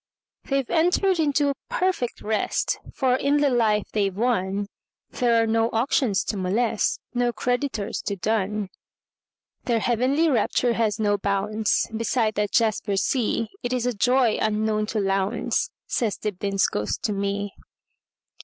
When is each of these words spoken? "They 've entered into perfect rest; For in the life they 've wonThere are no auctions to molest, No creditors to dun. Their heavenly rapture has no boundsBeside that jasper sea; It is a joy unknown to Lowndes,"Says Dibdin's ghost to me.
"They 0.45 0.63
've 0.63 0.71
entered 0.71 1.19
into 1.19 1.53
perfect 1.69 2.21
rest; 2.23 2.79
For 2.91 3.13
in 3.13 3.37
the 3.37 3.51
life 3.51 3.83
they 3.93 4.09
've 4.09 4.15
wonThere 4.15 5.43
are 5.43 5.45
no 5.45 5.69
auctions 5.69 6.23
to 6.23 6.37
molest, 6.37 6.99
No 7.13 7.31
creditors 7.31 8.01
to 8.07 8.15
dun. 8.15 8.69
Their 9.65 9.77
heavenly 9.77 10.27
rapture 10.27 10.73
has 10.73 10.99
no 10.99 11.19
boundsBeside 11.19 12.33
that 12.33 12.49
jasper 12.49 12.97
sea; 12.97 13.49
It 13.61 13.73
is 13.73 13.85
a 13.85 13.93
joy 13.93 14.39
unknown 14.41 14.87
to 14.87 14.99
Lowndes,"Says 14.99 16.17
Dibdin's 16.17 16.65
ghost 16.65 17.03
to 17.03 17.13
me. 17.13 17.53